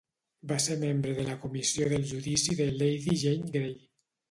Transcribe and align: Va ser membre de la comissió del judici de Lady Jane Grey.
Va 0.51 0.55
ser 0.63 0.77
membre 0.83 1.13
de 1.17 1.25
la 1.27 1.35
comissió 1.43 1.91
del 1.93 2.07
judici 2.15 2.59
de 2.63 2.69
Lady 2.81 3.21
Jane 3.27 3.57
Grey. 3.59 3.81